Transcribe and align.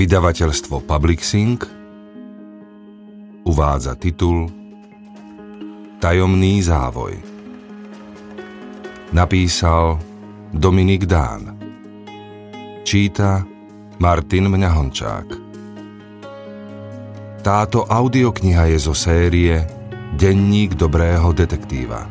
Vydavateľstvo 0.00 0.88
Publixing 0.88 1.60
uvádza 3.44 3.92
titul 4.00 4.48
Tajomný 6.00 6.64
závoj. 6.64 7.20
Napísal 9.12 10.00
Dominik 10.56 11.04
Dán. 11.04 11.52
Číta 12.80 13.44
Martin 14.00 14.48
Mňahončák. 14.48 15.26
Táto 17.44 17.84
audiokniha 17.84 18.72
je 18.72 18.78
zo 18.80 18.96
série 18.96 19.68
Denník 20.16 20.80
dobrého 20.80 21.28
detektíva. 21.36 22.08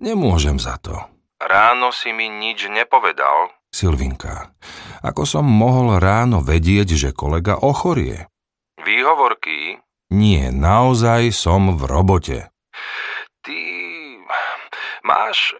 nemôžem 0.02 0.58
za 0.58 0.74
to. 0.82 0.98
Ráno 1.38 1.94
si 1.94 2.10
mi 2.10 2.26
nič 2.26 2.66
nepovedal, 2.66 3.61
Silvinka, 3.72 4.52
ako 5.00 5.24
som 5.24 5.48
mohol 5.48 5.96
ráno 5.96 6.44
vedieť, 6.44 6.92
že 6.92 7.16
kolega 7.16 7.56
ochorie? 7.56 8.28
Výhovorky? 8.84 9.80
Nie, 10.12 10.52
naozaj 10.52 11.32
som 11.32 11.80
v 11.80 11.82
robote. 11.88 12.38
Ty... 13.40 13.58
máš... 15.02 15.56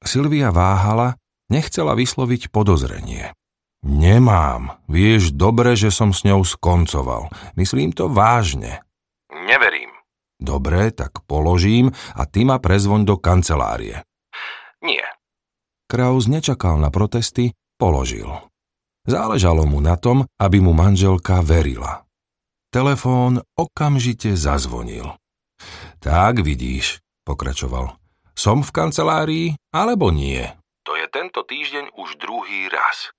Silvia 0.00 0.48
váhala, 0.52 1.20
nechcela 1.52 1.92
vysloviť 1.92 2.48
podozrenie. 2.48 3.36
Nemám. 3.84 4.80
Vieš 4.88 5.36
dobre, 5.36 5.76
že 5.76 5.92
som 5.92 6.16
s 6.16 6.24
ňou 6.24 6.40
skoncoval. 6.40 7.28
Myslím 7.60 7.92
to 7.92 8.08
vážne. 8.08 8.80
Neverím. 9.28 9.92
Dobre, 10.40 10.88
tak 10.96 11.20
položím 11.28 11.92
a 12.16 12.24
ty 12.24 12.48
ma 12.48 12.56
prezvoň 12.56 13.04
do 13.04 13.20
kancelárie. 13.20 14.00
Nie. 14.80 15.04
Kraus 15.94 16.26
nečakal 16.26 16.82
na 16.82 16.90
protesty, 16.90 17.54
položil. 17.78 18.26
Záležalo 19.06 19.62
mu 19.62 19.78
na 19.78 19.94
tom, 19.94 20.26
aby 20.42 20.58
mu 20.58 20.74
manželka 20.74 21.38
verila. 21.38 22.02
Telefón 22.74 23.38
okamžite 23.54 24.34
zazvonil. 24.34 25.14
Tak 26.02 26.42
vidíš, 26.42 26.98
pokračoval. 27.22 27.94
Som 28.34 28.66
v 28.66 28.74
kancelárii 28.74 29.46
alebo 29.70 30.10
nie? 30.10 30.42
To 30.82 30.98
je 30.98 31.06
tento 31.14 31.46
týždeň 31.46 31.94
už 31.94 32.18
druhý 32.18 32.66
raz. 32.74 33.14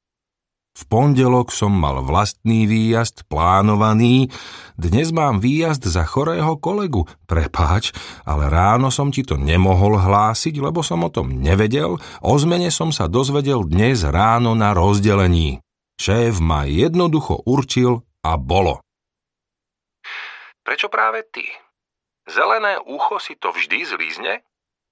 V 0.76 0.84
pondelok 0.92 1.56
som 1.56 1.72
mal 1.72 2.04
vlastný 2.04 2.68
výjazd, 2.68 3.32
plánovaný. 3.32 4.28
Dnes 4.76 5.16
mám 5.16 5.40
výjazd 5.40 5.88
za 5.88 6.04
chorého 6.04 6.60
kolegu. 6.60 7.08
Prepáč, 7.24 7.96
ale 8.28 8.52
ráno 8.52 8.92
som 8.92 9.08
ti 9.08 9.24
to 9.24 9.40
nemohol 9.40 9.96
hlásiť, 9.96 10.60
lebo 10.60 10.84
som 10.84 11.08
o 11.08 11.10
tom 11.10 11.40
nevedel. 11.40 11.96
O 12.20 12.34
zmene 12.36 12.76
som 12.76 12.92
sa 12.92 13.08
dozvedel 13.08 13.64
dnes 13.64 14.04
ráno 14.04 14.52
na 14.52 14.76
rozdelení. 14.76 15.64
Šéf 15.96 16.44
ma 16.44 16.68
jednoducho 16.68 17.40
určil 17.48 18.04
a 18.20 18.36
bolo. 18.36 18.84
Prečo 20.60 20.92
práve 20.92 21.24
ty? 21.32 21.48
Zelené 22.28 22.84
ucho 22.84 23.16
si 23.24 23.40
to 23.40 23.56
vždy 23.56 23.80
zlízne? 23.88 24.44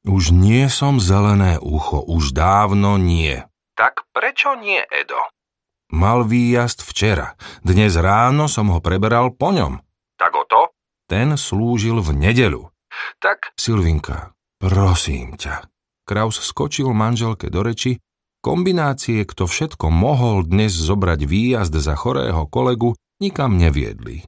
Už 0.08 0.32
nie 0.32 0.64
som 0.72 1.04
zelené 1.04 1.60
ucho, 1.60 2.00
už 2.08 2.32
dávno 2.32 2.96
nie. 2.96 3.44
Tak 3.76 4.08
prečo 4.16 4.56
nie, 4.56 4.80
Edo? 4.88 5.20
Mal 5.94 6.26
výjazd 6.26 6.82
včera. 6.82 7.38
Dnes 7.62 7.94
ráno 7.94 8.50
som 8.50 8.74
ho 8.74 8.82
preberal 8.82 9.30
po 9.30 9.54
ňom. 9.54 9.78
Tak 10.18 10.34
o 10.34 10.42
to? 10.50 10.74
Ten 11.06 11.38
slúžil 11.38 12.02
v 12.02 12.18
nedeľu. 12.18 12.74
Tak... 13.22 13.54
Silvinka, 13.54 14.34
prosím 14.58 15.38
ťa. 15.38 15.70
Kraus 16.10 16.42
skočil 16.42 16.90
manželke 16.98 17.54
do 17.54 17.62
reči. 17.62 18.02
Kombinácie, 18.42 19.22
kto 19.22 19.46
všetko 19.46 19.94
mohol 19.94 20.42
dnes 20.42 20.74
zobrať 20.74 21.30
výjazd 21.30 21.78
za 21.78 21.94
chorého 21.94 22.50
kolegu, 22.50 22.98
nikam 23.22 23.62
neviedli. 23.62 24.26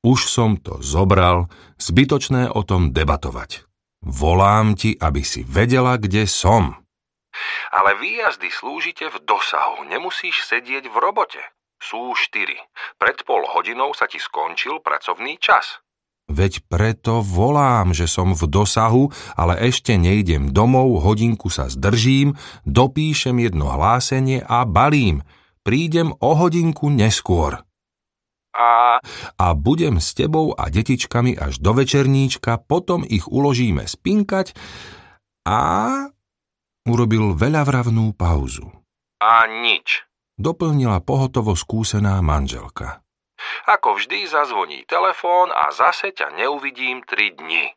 Už 0.00 0.24
som 0.24 0.56
to 0.56 0.80
zobral, 0.80 1.52
zbytočné 1.76 2.48
o 2.48 2.64
tom 2.64 2.96
debatovať. 2.96 3.68
Volám 4.00 4.72
ti, 4.72 4.96
aby 4.96 5.20
si 5.20 5.44
vedela, 5.44 6.00
kde 6.00 6.24
som. 6.24 6.80
Ale 7.70 7.94
výjazdy 8.00 8.48
slúžite 8.48 9.08
v 9.12 9.16
dosahu, 9.22 9.84
nemusíš 9.86 10.44
sedieť 10.48 10.88
v 10.88 10.96
robote. 10.96 11.42
Sú 11.78 12.16
štyri. 12.18 12.58
Pred 12.98 13.22
pol 13.22 13.46
hodinou 13.46 13.94
sa 13.94 14.10
ti 14.10 14.18
skončil 14.18 14.82
pracovný 14.82 15.38
čas. 15.38 15.78
Veď 16.28 16.60
preto 16.68 17.24
volám, 17.24 17.96
že 17.96 18.04
som 18.04 18.36
v 18.36 18.44
dosahu, 18.44 19.08
ale 19.32 19.56
ešte 19.64 19.96
nejdem 19.96 20.52
domov, 20.52 21.00
hodinku 21.00 21.48
sa 21.48 21.72
zdržím, 21.72 22.36
dopíšem 22.68 23.40
jedno 23.40 23.72
hlásenie 23.72 24.44
a 24.44 24.68
balím. 24.68 25.24
Prídem 25.64 26.12
o 26.20 26.30
hodinku 26.36 26.92
neskôr. 26.92 27.64
A... 28.52 29.00
A 29.40 29.46
budem 29.56 30.02
s 30.02 30.12
tebou 30.12 30.52
a 30.52 30.68
detičkami 30.68 31.38
až 31.38 31.64
do 31.64 31.72
večerníčka, 31.72 32.60
potom 32.60 33.06
ich 33.08 33.24
uložíme 33.24 33.88
spinkať 33.88 34.52
a 35.48 35.60
Urobil 36.88 37.36
veľavravnú 37.36 38.16
pauzu. 38.16 38.64
A 39.20 39.44
nič. 39.44 40.08
Doplnila 40.40 41.04
pohotovo 41.04 41.52
skúsená 41.52 42.16
manželka. 42.24 43.04
Ako 43.68 44.00
vždy 44.00 44.24
zazvoní 44.24 44.88
telefón 44.88 45.52
a 45.52 45.68
zase 45.68 46.16
ťa 46.16 46.32
neuvidím 46.32 47.04
tri 47.04 47.36
dni. 47.36 47.76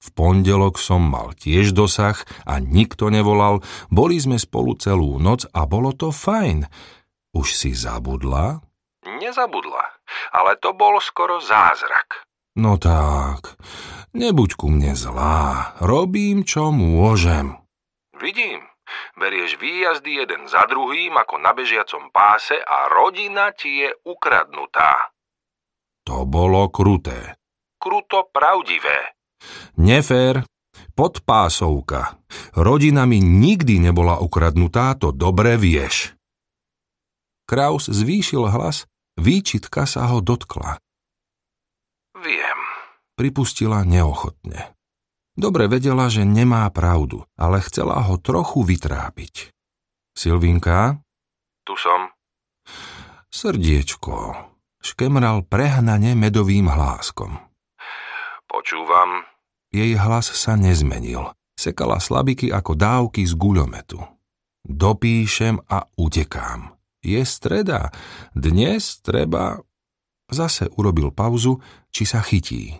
V 0.00 0.08
pondelok 0.16 0.80
som 0.80 1.04
mal 1.04 1.36
tiež 1.36 1.76
dosah 1.76 2.16
a 2.48 2.56
nikto 2.56 3.12
nevolal, 3.12 3.60
boli 3.92 4.16
sme 4.16 4.40
spolu 4.40 4.74
celú 4.80 5.20
noc 5.20 5.44
a 5.52 5.68
bolo 5.68 5.92
to 5.92 6.08
fajn. 6.08 6.64
Už 7.36 7.52
si 7.52 7.76
zabudla? 7.76 8.64
Nezabudla, 9.04 9.84
ale 10.32 10.56
to 10.56 10.72
bol 10.72 10.96
skoro 11.04 11.38
zázrak. 11.38 12.24
No 12.56 12.80
tak, 12.80 13.60
nebuď 14.16 14.50
ku 14.56 14.72
mne 14.72 14.96
zlá, 14.96 15.76
robím, 15.84 16.48
čo 16.48 16.72
môžem. 16.72 17.59
Vidím. 18.20 18.60
Berieš 19.16 19.56
výjazdy 19.56 20.22
jeden 20.22 20.44
za 20.44 20.68
druhým 20.68 21.16
ako 21.16 21.40
na 21.40 21.56
bežiacom 21.56 22.12
páse 22.12 22.58
a 22.60 22.92
rodina 22.92 23.54
ti 23.56 23.86
je 23.86 23.90
ukradnutá. 24.04 25.14
To 26.04 26.28
bolo 26.28 26.68
kruté. 26.68 27.38
Kruto 27.80 28.28
pravdivé. 28.28 29.16
Nefér. 29.80 30.44
Podpásovka. 30.92 32.20
Rodina 32.60 33.08
mi 33.08 33.24
nikdy 33.24 33.80
nebola 33.80 34.20
ukradnutá, 34.20 34.98
to 35.00 35.16
dobre 35.16 35.56
vieš. 35.56 36.12
Kraus 37.48 37.88
zvýšil 37.88 38.52
hlas, 38.52 38.84
výčitka 39.16 39.88
sa 39.88 40.12
ho 40.12 40.20
dotkla. 40.20 40.76
Viem. 42.20 42.58
Pripustila 43.16 43.82
neochotne. 43.82 44.76
Dobre 45.40 45.72
vedela, 45.72 46.12
že 46.12 46.28
nemá 46.28 46.68
pravdu, 46.68 47.24
ale 47.40 47.64
chcela 47.64 47.96
ho 48.04 48.20
trochu 48.20 48.60
vytrápiť. 48.60 49.48
Silvinka? 50.12 51.00
Tu 51.64 51.72
som. 51.80 52.12
Srdiečko. 53.32 54.36
Škemral 54.84 55.48
prehnane 55.48 56.12
medovým 56.12 56.68
hláskom. 56.68 57.40
Počúvam. 58.44 59.24
Jej 59.72 59.96
hlas 59.96 60.28
sa 60.28 60.60
nezmenil. 60.60 61.32
Sekala 61.56 62.04
slabiky 62.04 62.52
ako 62.52 62.76
dávky 62.76 63.24
z 63.24 63.32
guľometu. 63.32 63.96
Dopíšem 64.68 65.56
a 65.72 65.88
utekám. 65.96 66.76
Je 67.00 67.24
streda. 67.24 67.88
Dnes 68.36 69.00
treba... 69.00 69.56
Zase 70.28 70.68
urobil 70.76 71.16
pauzu, 71.16 71.64
či 71.88 72.04
sa 72.04 72.20
chytí. 72.20 72.76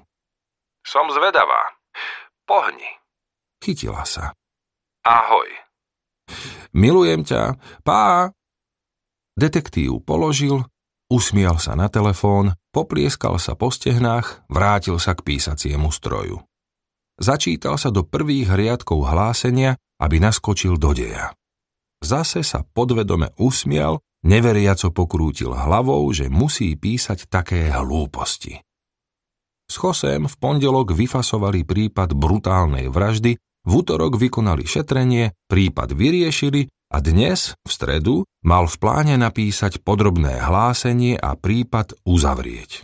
Som 0.84 1.08
zvedavá. 1.08 1.80
Pohni. 2.50 2.91
Chytila 3.62 4.02
sa. 4.02 4.35
Ahoj. 5.06 5.47
Milujem 6.75 7.23
ťa. 7.23 7.55
Pá. 7.87 8.35
Detektív 9.38 10.02
položil, 10.02 10.67
usmial 11.06 11.62
sa 11.62 11.79
na 11.79 11.87
telefón, 11.87 12.58
poplieskal 12.75 13.38
sa 13.38 13.55
po 13.55 13.70
stehnách, 13.70 14.50
vrátil 14.50 14.99
sa 14.99 15.14
k 15.14 15.23
písaciemu 15.23 15.94
stroju. 15.94 16.43
Začítal 17.23 17.79
sa 17.79 17.94
do 17.94 18.02
prvých 18.02 18.50
riadkov 18.50 19.06
hlásenia, 19.06 19.79
aby 20.03 20.19
naskočil 20.19 20.75
do 20.75 20.91
deja. 20.91 21.31
Zase 22.03 22.43
sa 22.43 22.67
podvedome 22.67 23.31
usmial, 23.38 24.03
neveriaco 24.26 24.91
pokrútil 24.91 25.55
hlavou, 25.55 26.03
že 26.11 26.26
musí 26.26 26.75
písať 26.75 27.31
také 27.31 27.70
hlúposti. 27.70 28.58
S 29.70 29.78
Chosem 29.78 30.26
v 30.26 30.34
pondelok 30.34 30.90
vyfasovali 30.99 31.62
prípad 31.62 32.19
brutálnej 32.19 32.90
vraždy, 32.90 33.38
v 33.38 33.70
útorok 33.70 34.19
vykonali 34.19 34.67
šetrenie, 34.67 35.31
prípad 35.46 35.94
vyriešili 35.94 36.67
a 36.90 36.99
dnes, 36.99 37.55
v 37.62 37.70
stredu, 37.70 38.26
mal 38.43 38.67
v 38.67 38.76
pláne 38.82 39.14
napísať 39.14 39.78
podrobné 39.87 40.43
hlásenie 40.43 41.14
a 41.14 41.38
prípad 41.38 42.02
uzavrieť. 42.02 42.82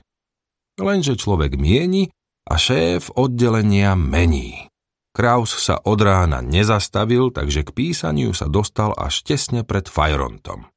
Lenže 0.78 1.18
človek 1.18 1.58
mieni 1.58 2.06
a 2.46 2.54
šéf 2.54 3.10
oddelenia 3.18 3.98
mení. 3.98 4.70
Kraus 5.10 5.58
sa 5.58 5.82
od 5.82 5.98
rána 5.98 6.38
nezastavil, 6.38 7.34
takže 7.34 7.66
k 7.66 7.74
písaniu 7.74 8.30
sa 8.30 8.46
dostal 8.46 8.94
až 8.94 9.26
tesne 9.26 9.66
pred 9.66 9.90
Fajrontom. 9.90 10.70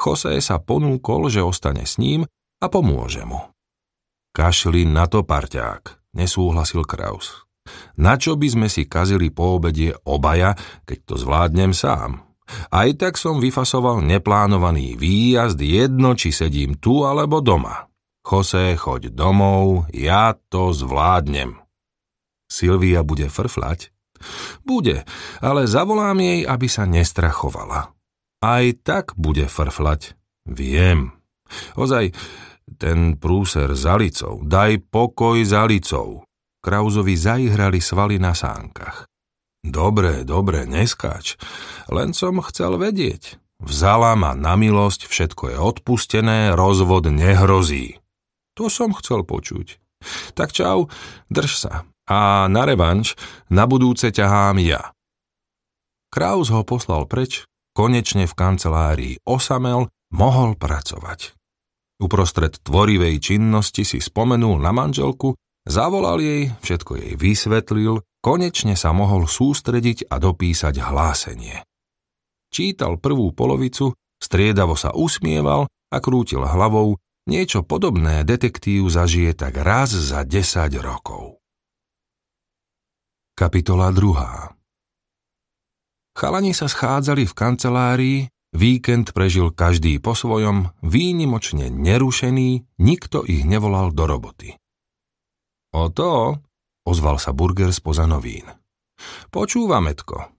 José 0.00 0.40
sa 0.40 0.56
ponúkol, 0.62 1.28
že 1.28 1.44
ostane 1.44 1.84
s 1.84 2.00
ním 2.00 2.24
a 2.62 2.66
pomôže 2.72 3.26
mu. 3.28 3.55
Kašli 4.36 4.84
na 4.84 5.08
to, 5.08 5.24
parťák, 5.24 6.12
nesúhlasil 6.12 6.84
Kraus. 6.84 7.48
Na 7.96 8.20
čo 8.20 8.36
by 8.36 8.52
sme 8.52 8.68
si 8.68 8.84
kazili 8.84 9.32
po 9.32 9.56
obede 9.56 9.96
obaja, 10.04 10.52
keď 10.84 10.98
to 11.08 11.14
zvládnem 11.16 11.72
sám? 11.72 12.20
Aj 12.68 12.84
tak 13.00 13.16
som 13.16 13.40
vyfasoval 13.40 14.04
neplánovaný 14.04 15.00
výjazd 15.00 15.56
jedno, 15.56 16.12
či 16.12 16.36
sedím 16.36 16.76
tu 16.76 17.08
alebo 17.08 17.40
doma. 17.40 17.88
Jose, 18.28 18.76
choď 18.76 19.08
domov, 19.08 19.88
ja 19.96 20.36
to 20.36 20.68
zvládnem. 20.68 21.56
Silvia 22.44 23.00
bude 23.08 23.32
frflať? 23.32 23.88
Bude, 24.68 25.08
ale 25.40 25.64
zavolám 25.64 26.20
jej, 26.20 26.44
aby 26.44 26.68
sa 26.68 26.84
nestrachovala. 26.84 27.88
Aj 28.44 28.64
tak 28.84 29.16
bude 29.16 29.48
frflať. 29.48 30.12
Viem. 30.44 31.16
Ozaj, 31.72 32.12
ten 32.74 33.14
prúser 33.14 33.70
za 33.78 33.94
licou, 33.94 34.42
daj 34.42 34.82
pokoj 34.90 35.38
za 35.46 35.62
licou. 35.70 36.26
Krauzovi 36.58 37.14
zaihrali 37.14 37.78
svaly 37.78 38.18
na 38.18 38.34
sánkach. 38.34 39.06
Dobre, 39.62 40.26
dobre, 40.26 40.66
neskáč. 40.66 41.38
Len 41.86 42.10
som 42.10 42.42
chcel 42.42 42.74
vedieť. 42.74 43.38
Vzala 43.62 44.18
ma 44.18 44.34
na 44.34 44.58
milosť, 44.58 45.06
všetko 45.06 45.54
je 45.54 45.56
odpustené, 45.58 46.38
rozvod 46.58 47.08
nehrozí. 47.08 48.02
To 48.58 48.66
som 48.66 48.92
chcel 48.98 49.22
počuť. 49.22 49.78
Tak 50.34 50.52
čau, 50.52 50.90
drž 51.30 51.52
sa 51.56 51.74
a 52.06 52.46
na 52.46 52.62
revanš 52.62 53.18
na 53.50 53.66
budúce 53.66 54.14
ťahám 54.14 54.62
ja. 54.62 54.94
Kraus 56.06 56.48
ho 56.54 56.62
poslal 56.62 57.04
preč, 57.10 57.44
konečne 57.74 58.30
v 58.30 58.34
kancelárii 58.38 59.14
osamel, 59.26 59.90
mohol 60.14 60.54
pracovať. 60.54 61.34
Uprostred 61.96 62.60
tvorivej 62.60 63.16
činnosti 63.24 63.80
si 63.80 64.04
spomenul 64.04 64.60
na 64.60 64.68
manželku, 64.68 65.32
zavolal 65.64 66.20
jej, 66.20 66.52
všetko 66.60 66.92
jej 67.00 67.12
vysvetlil, 67.16 68.04
konečne 68.20 68.76
sa 68.76 68.92
mohol 68.92 69.24
sústrediť 69.24 70.12
a 70.12 70.20
dopísať 70.20 70.76
hlásenie. 70.76 71.64
Čítal 72.52 73.00
prvú 73.00 73.32
polovicu, 73.32 73.96
striedavo 74.20 74.76
sa 74.76 74.92
usmieval 74.92 75.68
a 75.88 75.96
krútil 76.04 76.44
hlavou, 76.44 77.00
niečo 77.26 77.64
podobné 77.64 78.28
detektív 78.28 78.92
zažije 78.92 79.32
tak 79.32 79.56
raz 79.56 79.96
za 79.96 80.22
10 80.22 80.68
rokov. 80.84 81.40
Kapitola 83.36 83.92
2. 83.92 84.56
Chalani 86.16 86.56
sa 86.56 86.68
schádzali 86.68 87.28
v 87.28 87.34
kancelárii, 87.36 88.18
víkend 88.56 89.12
prežil 89.12 89.52
každý 89.52 90.00
po 90.00 90.16
svojom, 90.16 90.72
výnimočne 90.80 91.68
nerušený, 91.68 92.80
nikto 92.80 93.22
ich 93.22 93.44
nevolal 93.44 93.92
do 93.92 94.08
roboty. 94.08 94.56
O 95.76 95.92
to, 95.92 96.40
ozval 96.88 97.20
sa 97.20 97.36
Burger 97.36 97.68
spoza 97.70 98.08
novín. 98.08 98.48
Počúvam, 99.28 99.92
Etko. 99.92 100.32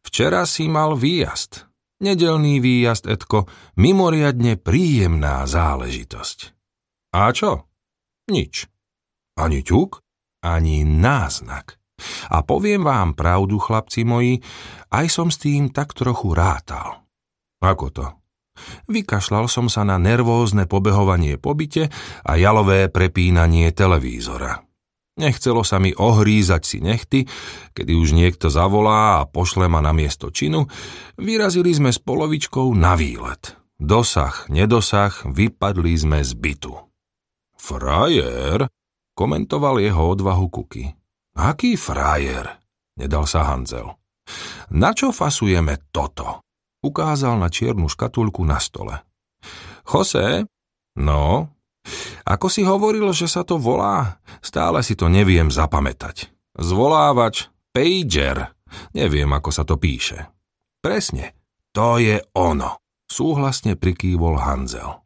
Včera 0.00 0.48
si 0.48 0.72
mal 0.72 0.96
výjazd. 0.96 1.68
Nedelný 2.00 2.64
výjazd, 2.64 3.04
Etko, 3.06 3.44
mimoriadne 3.76 4.56
príjemná 4.56 5.44
záležitosť. 5.44 6.38
A 7.12 7.30
čo? 7.30 7.68
Nič. 8.32 8.66
Ani 9.36 9.60
ťuk, 9.60 10.00
ani 10.40 10.82
náznak. 10.82 11.76
A 12.32 12.42
poviem 12.42 12.82
vám 12.82 13.14
pravdu, 13.14 13.60
chlapci 13.60 14.02
moji, 14.02 14.42
aj 14.90 15.06
som 15.12 15.28
s 15.30 15.38
tým 15.38 15.70
tak 15.70 15.94
trochu 15.94 16.34
rátal. 16.34 17.03
Ako 17.64 17.88
to? 17.88 18.06
Vykašľal 18.86 19.48
som 19.48 19.66
sa 19.72 19.82
na 19.82 19.96
nervózne 19.96 20.68
pobehovanie 20.68 21.40
po 21.40 21.56
byte 21.56 21.90
a 22.22 22.32
jalové 22.36 22.92
prepínanie 22.92 23.72
televízora. 23.74 24.62
Nechcelo 25.14 25.62
sa 25.62 25.78
mi 25.78 25.94
ohrízať 25.94 26.62
si 26.66 26.78
nechty, 26.82 27.20
kedy 27.70 27.94
už 27.94 28.18
niekto 28.18 28.50
zavolá 28.50 29.22
a 29.22 29.26
pošle 29.30 29.70
ma 29.70 29.78
na 29.78 29.94
miesto 29.94 30.34
činu, 30.34 30.66
vyrazili 31.14 31.70
sme 31.70 31.94
s 31.94 32.02
polovičkou 32.02 32.74
na 32.74 32.98
výlet. 32.98 33.54
Dosah, 33.78 34.50
nedosah, 34.50 35.14
vypadli 35.22 35.94
sme 35.94 36.18
z 36.22 36.34
bytu. 36.34 36.74
Frajer, 37.54 38.66
komentoval 39.14 39.78
jeho 39.78 40.02
odvahu 40.18 40.46
Kuky. 40.50 40.84
Aký 41.38 41.78
frajer? 41.78 42.50
Nedal 42.98 43.26
sa 43.26 43.46
Hanzel. 43.50 43.94
Na 44.74 44.94
čo 44.94 45.14
fasujeme 45.14 45.90
toto? 45.94 46.43
Ukázal 46.84 47.40
na 47.40 47.48
čiernu 47.48 47.88
škatulku 47.88 48.44
na 48.44 48.60
stole. 48.60 49.00
Jose? 49.88 50.44
No? 51.00 51.48
Ako 52.28 52.52
si 52.52 52.60
hovoril, 52.60 53.08
že 53.16 53.24
sa 53.24 53.40
to 53.40 53.56
volá? 53.56 54.20
Stále 54.44 54.84
si 54.84 54.92
to 54.92 55.08
neviem 55.08 55.48
zapamätať. 55.48 56.28
Zvolávač, 56.60 57.48
pager. 57.72 58.52
Neviem, 58.92 59.32
ako 59.32 59.48
sa 59.48 59.64
to 59.64 59.80
píše. 59.80 60.28
Presne, 60.84 61.32
to 61.72 61.96
je 61.96 62.20
ono. 62.36 62.76
Súhlasne 63.08 63.80
prikývol 63.80 64.36
Hanzel. 64.36 65.00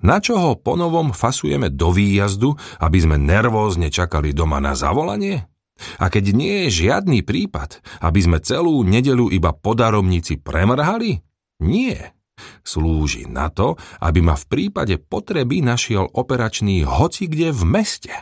Na 0.00 0.24
čo 0.24 0.40
ho 0.40 0.56
ponovom 0.56 1.12
fasujeme 1.12 1.68
do 1.68 1.92
výjazdu, 1.92 2.56
aby 2.80 2.98
sme 3.04 3.20
nervózne 3.20 3.92
čakali 3.92 4.32
doma 4.32 4.56
na 4.56 4.72
zavolanie? 4.72 5.49
A 5.98 6.12
keď 6.12 6.32
nie 6.32 6.54
je 6.66 6.86
žiadny 6.88 7.24
prípad, 7.24 7.80
aby 8.04 8.20
sme 8.20 8.38
celú 8.40 8.84
nedelu 8.84 9.28
iba 9.32 9.52
po 9.56 9.72
daromnici 9.76 10.36
premrhali? 10.40 11.20
Nie. 11.60 12.16
Slúži 12.64 13.28
na 13.28 13.52
to, 13.52 13.76
aby 14.00 14.24
ma 14.24 14.32
v 14.32 14.48
prípade 14.48 14.96
potreby 14.96 15.60
našiel 15.60 16.08
operačný 16.08 16.88
hoci 16.88 17.28
kde 17.28 17.52
v 17.52 17.62
meste. 17.68 18.14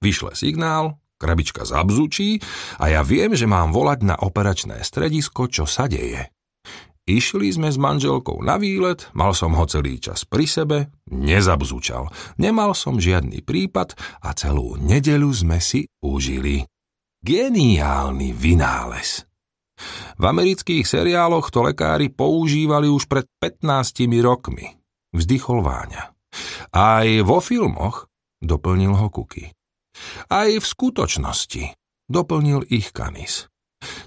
Vyšle 0.00 0.32
signál, 0.32 0.96
krabička 1.20 1.68
zabzučí 1.68 2.40
a 2.80 2.88
ja 2.88 3.04
viem, 3.04 3.36
že 3.36 3.44
mám 3.44 3.76
volať 3.76 4.00
na 4.08 4.16
operačné 4.16 4.80
stredisko, 4.80 5.52
čo 5.52 5.68
sa 5.68 5.84
deje. 5.84 6.32
Išli 7.08 7.48
sme 7.50 7.72
s 7.72 7.80
manželkou 7.80 8.44
na 8.44 8.60
výlet, 8.60 9.08
mal 9.16 9.32
som 9.32 9.56
ho 9.56 9.64
celý 9.64 9.98
čas 9.98 10.28
pri 10.28 10.46
sebe, 10.46 10.78
nezabzučal. 11.08 12.06
Nemal 12.38 12.76
som 12.76 13.00
žiadny 13.00 13.42
prípad 13.42 13.96
a 14.22 14.30
celú 14.36 14.76
nedeľu 14.78 15.30
sme 15.32 15.58
si 15.58 15.88
užili. 16.04 16.62
Geniálny 17.20 18.32
vynález. 18.36 19.24
V 20.20 20.24
amerických 20.28 20.84
seriáloch 20.84 21.48
to 21.48 21.64
lekári 21.64 22.12
používali 22.12 22.86
už 22.88 23.08
pred 23.08 23.24
15 23.40 24.06
rokmi. 24.20 24.76
Vzdychol 25.10 25.64
Váňa. 25.64 26.12
Aj 26.70 27.08
vo 27.26 27.42
filmoch, 27.42 28.06
doplnil 28.38 28.94
ho 28.94 29.08
Kuky. 29.10 29.50
Aj 30.30 30.46
v 30.46 30.62
skutočnosti, 30.62 31.74
doplnil 32.06 32.70
ich 32.70 32.94
Kanis. 32.94 33.50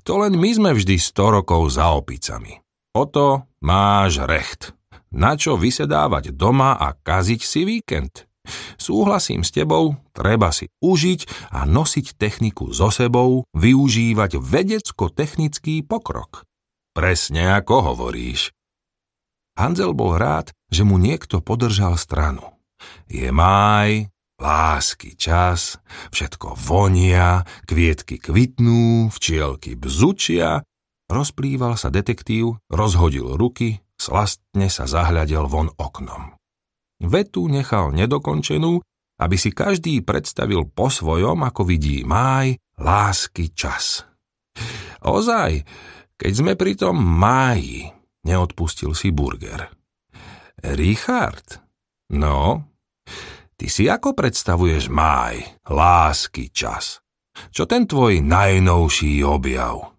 To 0.08 0.22
len 0.24 0.40
my 0.40 0.50
sme 0.54 0.72
vždy 0.72 0.96
100 0.96 1.38
rokov 1.42 1.76
za 1.76 1.92
opicami. 1.92 2.62
O 2.94 3.10
to 3.10 3.50
máš 3.66 4.22
recht. 4.30 4.78
Na 5.14 5.34
čo 5.34 5.58
vysedávať 5.58 6.34
doma 6.34 6.78
a 6.78 6.94
kaziť 6.94 7.42
si 7.42 7.66
víkend? 7.66 8.30
Súhlasím 8.78 9.42
s 9.42 9.50
tebou, 9.50 9.98
treba 10.14 10.54
si 10.54 10.70
užiť 10.84 11.50
a 11.58 11.66
nosiť 11.66 12.18
techniku 12.18 12.70
so 12.70 12.94
sebou, 12.94 13.50
využívať 13.56 14.38
vedecko-technický 14.38 15.82
pokrok. 15.86 16.46
Presne 16.94 17.58
ako 17.58 17.94
hovoríš. 17.94 18.54
Hanzel 19.58 19.94
bol 19.98 20.18
rád, 20.18 20.54
že 20.70 20.86
mu 20.86 20.98
niekto 20.98 21.42
podržal 21.42 21.98
stranu. 21.98 22.58
Je 23.10 23.30
máj, 23.30 24.10
lásky 24.42 25.18
čas, 25.18 25.78
všetko 26.10 26.58
vonia, 26.58 27.46
kvietky 27.70 28.18
kvitnú, 28.18 29.14
včielky 29.14 29.78
bzučia. 29.78 30.66
Rozplýval 31.13 31.77
sa 31.77 31.93
detektív, 31.93 32.58
rozhodil 32.74 33.38
ruky, 33.38 33.86
slastne 34.01 34.65
sa 34.65 34.89
zahľadel 34.89 35.46
von 35.46 35.70
oknom. 35.77 36.34
Vetu 37.05 37.46
nechal 37.46 37.93
nedokončenú, 37.93 38.82
aby 39.22 39.38
si 39.38 39.53
každý 39.53 40.01
predstavil 40.01 40.65
po 40.65 40.89
svojom, 40.89 41.46
ako 41.46 41.70
vidí 41.70 42.01
máj, 42.01 42.58
lásky 42.82 43.53
čas. 43.53 44.10
Ozaj, 45.05 45.62
keď 46.17 46.34
sme 46.34 46.58
pri 46.58 46.74
tom 46.74 46.98
máji, 46.98 47.93
neodpustil 48.25 48.98
si 48.98 49.13
burger. 49.13 49.70
Richard, 50.65 51.62
no, 52.10 52.65
ty 53.53 53.70
si 53.70 53.86
ako 53.86 54.17
predstavuješ 54.17 54.89
máj, 54.89 55.46
lásky 55.70 56.50
čas? 56.50 57.05
Čo 57.53 57.70
ten 57.70 57.86
tvoj 57.86 58.25
najnovší 58.25 59.22
objav? 59.22 59.93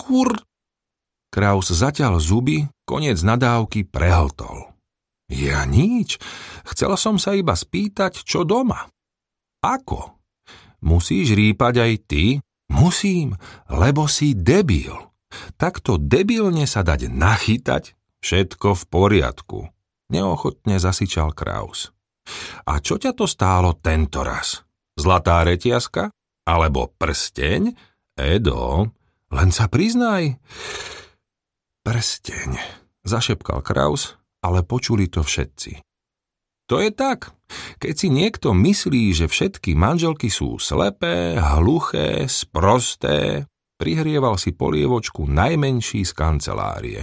Kur... 0.00 0.32
Kraus 1.30 1.70
zaťal 1.70 2.18
zuby, 2.18 2.66
koniec 2.82 3.22
nadávky 3.22 3.86
prehltol. 3.86 4.74
Ja 5.30 5.62
nič, 5.62 6.18
chcel 6.66 6.98
som 6.98 7.22
sa 7.22 7.38
iba 7.38 7.54
spýtať, 7.54 8.26
čo 8.26 8.42
doma. 8.42 8.90
Ako? 9.62 10.18
Musíš 10.82 11.38
rýpať 11.38 11.74
aj 11.78 11.92
ty? 12.10 12.24
Musím, 12.74 13.38
lebo 13.70 14.10
si 14.10 14.34
debil. 14.34 14.90
Takto 15.54 16.02
debilne 16.02 16.66
sa 16.66 16.82
dať 16.82 17.06
nachytať? 17.06 17.94
Všetko 18.20 18.74
v 18.74 18.82
poriadku. 18.90 19.58
Neochotne 20.10 20.82
zasičal 20.82 21.30
Kraus. 21.30 21.94
A 22.66 22.82
čo 22.82 22.98
ťa 22.98 23.14
to 23.14 23.30
stálo 23.30 23.78
tento 23.78 24.26
raz? 24.26 24.66
Zlatá 24.98 25.46
retiaska? 25.46 26.10
Alebo 26.42 26.90
prsteň? 26.98 27.70
Edo, 28.18 28.90
len 29.30 29.50
sa 29.54 29.66
priznaj. 29.70 30.38
Prsteň, 31.86 32.60
zašepkal 33.06 33.64
Kraus 33.64 34.20
ale 34.40 34.64
počuli 34.64 35.08
to 35.08 35.20
všetci. 35.20 35.84
To 36.68 36.78
je 36.78 36.90
tak. 36.94 37.34
Keď 37.82 37.94
si 37.98 38.08
niekto 38.08 38.54
myslí, 38.54 39.10
že 39.10 39.26
všetky 39.26 39.74
manželky 39.74 40.30
sú 40.30 40.56
slepé, 40.62 41.34
hluché, 41.34 42.30
sprosté, 42.30 43.50
prihrieval 43.74 44.38
si 44.38 44.54
polievočku 44.54 45.26
najmenší 45.26 46.06
z 46.06 46.12
kancelárie. 46.14 47.02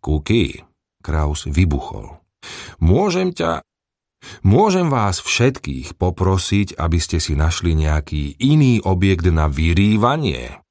Kuky, 0.00 0.64
Kraus 1.04 1.44
vybuchol. 1.46 2.16
Môžem 2.80 3.36
ťa... 3.36 3.60
Môžem 4.46 4.86
vás 4.86 5.18
všetkých 5.18 5.98
poprosiť, 5.98 6.78
aby 6.78 6.98
ste 7.02 7.18
si 7.18 7.34
našli 7.34 7.74
nejaký 7.74 8.38
iný 8.38 8.78
objekt 8.86 9.26
na 9.28 9.50
vyrývanie? 9.50 10.61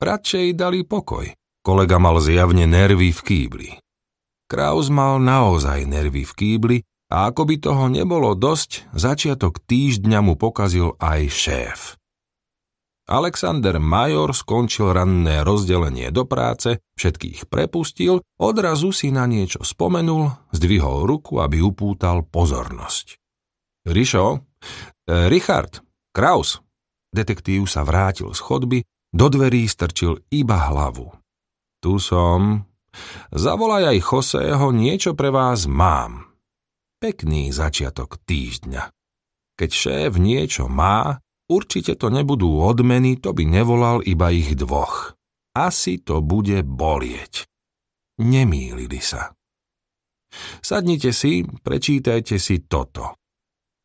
Radšej 0.00 0.56
dali 0.56 0.80
pokoj. 0.80 1.28
Kolega 1.60 2.00
mal 2.00 2.16
zjavne 2.24 2.64
nervy 2.64 3.12
v 3.12 3.20
kýbli. 3.20 3.70
Kraus 4.48 4.88
mal 4.88 5.20
naozaj 5.20 5.84
nervy 5.84 6.24
v 6.24 6.32
kýbli 6.32 6.76
a 7.12 7.28
ako 7.28 7.44
by 7.44 7.56
toho 7.60 7.84
nebolo 7.92 8.32
dosť, 8.32 8.96
začiatok 8.96 9.60
týždňa 9.60 10.24
mu 10.24 10.40
pokazil 10.40 10.96
aj 10.96 11.20
šéf. 11.28 11.80
Alexander 13.12 13.76
Major 13.76 14.32
skončil 14.32 14.96
ranné 14.96 15.44
rozdelenie 15.44 16.08
do 16.08 16.24
práce, 16.24 16.80
všetkých 16.96 17.52
prepustil, 17.52 18.24
odrazu 18.40 18.96
si 18.96 19.12
na 19.12 19.28
niečo 19.28 19.60
spomenul, 19.60 20.32
zdvihol 20.56 21.04
ruku, 21.04 21.44
aby 21.44 21.60
upútal 21.60 22.24
pozornosť. 22.24 23.20
Rišo? 23.84 24.26
E, 24.32 24.38
Richard? 25.28 25.84
Kraus? 26.14 26.64
Detektív 27.12 27.68
sa 27.68 27.84
vrátil 27.84 28.30
z 28.32 28.40
chodby, 28.40 28.78
do 29.10 29.26
dverí 29.30 29.66
strčil 29.66 30.22
iba 30.30 30.70
hlavu. 30.70 31.10
Tu 31.80 31.96
som, 31.98 32.70
Zavolaj 33.30 33.94
aj 33.94 33.98
Joseho, 34.02 34.74
niečo 34.74 35.14
pre 35.14 35.30
vás 35.30 35.70
mám. 35.70 36.34
Pekný 37.00 37.54
začiatok 37.54 38.20
týždňa. 38.26 38.90
Keď 39.56 39.70
šéf 39.70 40.10
niečo 40.18 40.68
má, 40.68 41.22
určite 41.48 41.96
to 41.96 42.12
nebudú 42.12 42.60
odmeny, 42.60 43.16
to 43.16 43.32
by 43.32 43.46
nevolal 43.46 44.04
iba 44.04 44.28
ich 44.34 44.58
dvoch. 44.58 45.16
Asi 45.56 46.02
to 46.02 46.20
bude 46.20 46.62
bolieť. 46.66 47.48
Nemýlili 48.20 49.00
sa. 49.00 49.32
Sadnite 50.62 51.10
si, 51.10 51.42
prečítajte 51.42 52.38
si 52.38 52.62
toto. 52.62 53.18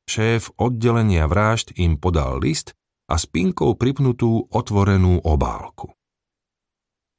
Šéf 0.06 0.54
oddelenia 0.62 1.26
vražd 1.26 1.74
im 1.82 1.98
podal 1.98 2.38
list 2.38 2.78
a 3.06 3.16
spinkou 3.18 3.78
pripnutú 3.78 4.50
otvorenú 4.50 5.22
obálku. 5.22 5.94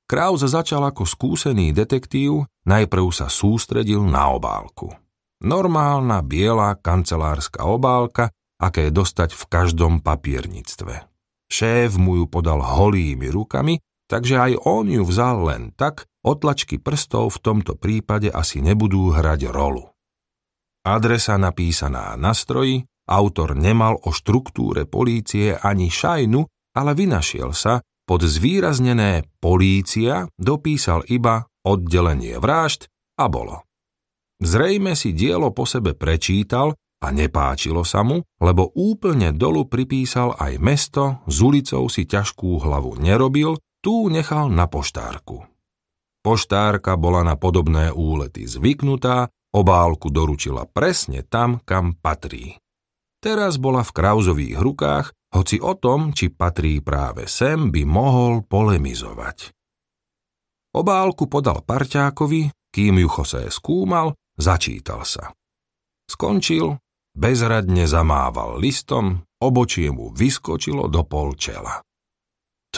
Kraus 0.06 0.46
začal 0.46 0.86
ako 0.86 1.02
skúsený 1.02 1.74
detektív, 1.74 2.46
najprv 2.62 3.10
sa 3.10 3.26
sústredil 3.26 4.06
na 4.06 4.30
obálku. 4.30 4.94
Normálna 5.42 6.22
biela 6.22 6.78
kancelárska 6.78 7.66
obálka, 7.66 8.30
aké 8.56 8.88
dostať 8.88 9.34
v 9.34 9.42
každom 9.50 10.00
papiernictve. 10.00 11.10
Šéf 11.50 11.98
mu 11.98 12.22
ju 12.22 12.26
podal 12.30 12.62
holými 12.62 13.28
rukami, 13.28 13.82
takže 14.06 14.38
aj 14.38 14.52
on 14.62 14.86
ju 14.88 15.02
vzal 15.02 15.42
len 15.50 15.62
tak, 15.74 16.06
otlačky 16.22 16.78
prstov 16.78 17.36
v 17.36 17.42
tomto 17.42 17.74
prípade 17.74 18.30
asi 18.30 18.62
nebudú 18.62 19.10
hrať 19.10 19.50
rolu. 19.50 19.90
Adresa 20.86 21.34
napísaná 21.34 22.14
na 22.14 22.30
stroji, 22.30 22.86
autor 23.06 23.54
nemal 23.54 23.96
o 24.02 24.10
štruktúre 24.10 24.84
polície 24.84 25.54
ani 25.54 25.88
šajnu, 25.88 26.42
ale 26.76 26.92
vynašiel 26.92 27.54
sa, 27.56 27.80
pod 28.06 28.22
zvýraznené 28.22 29.26
polícia 29.42 30.30
dopísal 30.38 31.02
iba 31.10 31.42
oddelenie 31.66 32.38
vražd 32.38 32.86
a 33.18 33.26
bolo. 33.26 33.66
Zrejme 34.38 34.94
si 34.94 35.16
dielo 35.16 35.50
po 35.50 35.66
sebe 35.66 35.96
prečítal 35.96 36.76
a 37.02 37.08
nepáčilo 37.10 37.82
sa 37.82 38.06
mu, 38.06 38.22
lebo 38.38 38.70
úplne 38.76 39.34
dolu 39.34 39.66
pripísal 39.66 40.36
aj 40.36 40.52
mesto, 40.60 41.04
s 41.26 41.36
ulicou 41.42 41.88
si 41.90 42.06
ťažkú 42.06 42.62
hlavu 42.62 43.00
nerobil, 43.00 43.58
tú 43.82 44.06
nechal 44.12 44.52
na 44.52 44.68
poštárku. 44.70 45.42
Poštárka 46.22 46.98
bola 46.98 47.22
na 47.22 47.38
podobné 47.38 47.94
úlety 47.94 48.50
zvyknutá, 48.50 49.30
obálku 49.54 50.10
doručila 50.10 50.66
presne 50.66 51.22
tam, 51.22 51.62
kam 51.62 51.94
patrí. 51.94 52.58
Teraz 53.26 53.58
bola 53.58 53.82
v 53.82 53.90
Krauzových 53.90 54.54
rukách 54.62 55.10
hoci 55.34 55.58
o 55.58 55.74
tom, 55.74 56.14
či 56.14 56.30
patrí 56.30 56.78
práve 56.78 57.26
sem, 57.26 57.74
by 57.74 57.82
mohol 57.82 58.46
polemizovať. 58.46 59.50
Obálku 60.70 61.26
podal 61.26 61.66
parťákovi, 61.66 62.70
kým 62.70 63.02
ju 63.02 63.08
José 63.10 63.50
skúmal, 63.50 64.14
začítal 64.38 65.02
sa. 65.02 65.34
Skončil, 66.06 66.78
bezradne 67.18 67.90
zamával 67.90 68.62
listom, 68.62 69.26
obočie 69.42 69.90
mu 69.90 70.14
vyskočilo 70.14 70.86
do 70.86 71.02
pol 71.02 71.34
čela. 71.34 71.82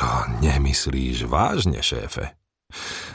To 0.00 0.08
nemyslíš 0.40 1.28
vážne, 1.28 1.84
šéfe? 1.84 2.24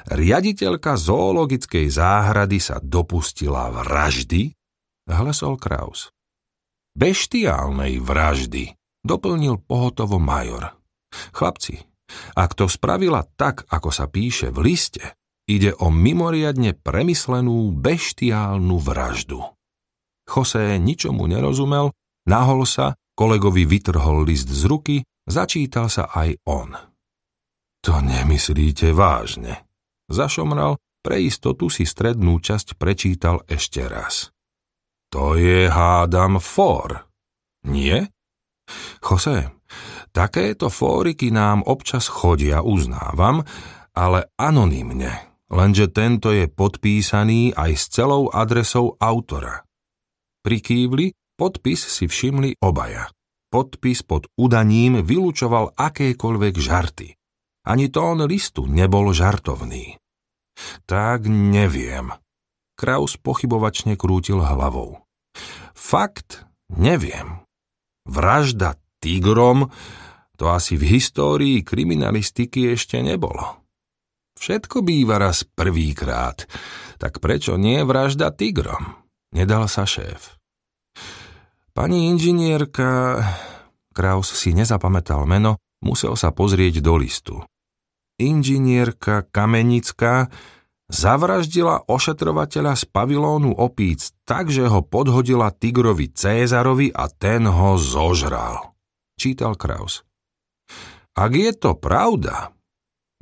Riaditeľka 0.05 1.01
zoologickej 1.01 1.89
záhrady 1.89 2.61
sa 2.61 2.77
dopustila 2.77 3.73
vraždy? 3.73 4.53
Hlesol 5.09 5.57
Kraus. 5.57 6.12
Beštiálnej 6.93 7.97
vraždy, 7.97 8.73
doplnil 9.01 9.61
pohotovo 9.65 10.21
major. 10.21 10.77
Chlapci, 11.33 11.81
ak 12.37 12.53
to 12.53 12.69
spravila 12.69 13.25
tak, 13.37 13.65
ako 13.69 13.89
sa 13.89 14.05
píše 14.09 14.53
v 14.53 14.73
liste, 14.73 15.17
ide 15.49 15.73
o 15.75 15.89
mimoriadne 15.89 16.77
premyslenú 16.77 17.73
beštiálnu 17.73 18.77
vraždu. 18.79 19.41
José 20.23 20.79
ničomu 20.79 21.27
nerozumel, 21.27 21.91
nahol 22.25 22.63
sa, 22.63 22.95
kolegovi 23.13 23.67
vytrhol 23.67 24.23
list 24.23 24.47
z 24.47 24.63
ruky, 24.65 24.95
začítal 25.27 25.91
sa 25.91 26.07
aj 26.09 26.39
on. 26.47 26.73
To 27.83 27.99
nemyslíte 27.99 28.95
vážne. 28.95 29.67
Zašomral, 30.07 30.79
pre 31.03 31.19
istotu 31.19 31.67
si 31.67 31.83
strednú 31.83 32.39
časť 32.39 32.79
prečítal 32.79 33.43
ešte 33.51 33.83
raz. 33.83 34.32
To 35.13 35.37
je, 35.37 35.69
hádam, 35.69 36.41
for. 36.41 37.05
Nie? 37.69 38.09
Jose, 38.97 39.53
takéto 40.09 40.73
fóriky 40.73 41.29
nám 41.29 41.61
občas 41.69 42.09
chodia, 42.09 42.65
uznávam, 42.65 43.45
ale 43.93 44.33
anonymne, 44.41 45.37
lenže 45.53 45.93
tento 45.93 46.33
je 46.33 46.49
podpísaný 46.49 47.53
aj 47.53 47.71
s 47.77 47.83
celou 47.93 48.33
adresou 48.33 48.97
autora. 48.97 49.61
Pri 50.41 50.57
kývli 50.65 51.13
podpis 51.37 51.85
si 51.85 52.09
všimli 52.09 52.57
obaja. 52.65 53.05
Podpis 53.53 54.01
pod 54.01 54.25
udaním 54.33 55.05
vylúčoval 55.05 55.77
akékoľvek 55.77 56.53
žarty. 56.57 57.13
Ani 57.69 57.93
tón 57.93 58.25
listu 58.25 58.65
nebol 58.65 59.13
žartovný. 59.13 59.93
Tak 60.89 61.29
neviem. 61.29 62.22
Kraus 62.83 63.15
pochybovačne 63.15 63.95
krútil 63.95 64.43
hlavou. 64.43 64.99
Fakt 65.71 66.43
neviem. 66.67 67.47
Vražda 68.03 68.75
tigrom 68.99 69.71
to 70.35 70.51
asi 70.51 70.75
v 70.75 70.99
histórii 70.99 71.63
kriminalistiky 71.63 72.75
ešte 72.75 72.99
nebolo. 72.99 73.63
Všetko 74.35 74.83
býva 74.83 75.15
raz 75.15 75.47
prvýkrát, 75.47 76.43
tak 76.99 77.23
prečo 77.23 77.55
nie 77.55 77.79
vražda 77.87 78.35
tigrom? 78.35 78.99
Nedal 79.31 79.71
sa 79.71 79.87
šéf. 79.87 80.35
Pani 81.71 82.11
inžinierka, 82.11 83.23
Kraus 83.95 84.35
si 84.35 84.51
nezapamätal 84.51 85.23
meno, 85.23 85.63
musel 85.79 86.19
sa 86.19 86.35
pozrieť 86.35 86.83
do 86.83 86.99
listu. 86.99 87.35
Inžinierka 88.19 89.23
Kamenická 89.31 90.27
zavraždila 90.93 91.89
ošetrovateľa 91.89 92.77
z 92.77 92.83
pavilónu 92.93 93.57
opíc 93.57 94.13
tak, 94.29 94.53
že 94.53 94.69
ho 94.69 94.85
podhodila 94.85 95.49
tigrovi 95.49 96.13
Cézarovi 96.13 96.93
a 96.93 97.09
ten 97.09 97.49
ho 97.49 97.73
zožral. 97.81 98.77
Čítal 99.17 99.57
Kraus. 99.57 100.05
Ak 101.17 101.33
je 101.33 101.49
to 101.57 101.73
pravda, 101.73 102.53